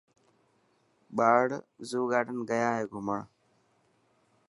ٻاڙ 1.15 1.47
زو 1.89 2.01
گارڊن 2.11 2.37
گيا 2.49 2.69
هي 2.77 2.83
گھمڻ. 2.93 3.19